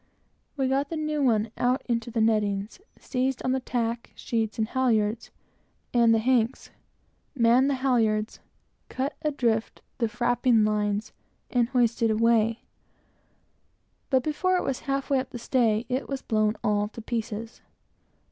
[0.57, 4.67] We got the new one out, into the nettings; seized on the tack, sheets, and
[4.67, 5.29] halyards,
[5.93, 6.71] and the hanks;
[7.35, 8.39] manned the halyards,
[8.89, 11.11] cut adrift the frapping lines,
[11.51, 12.63] and hoisted away;
[14.09, 17.61] but before it was half way up the stay, it was blown all to pieces.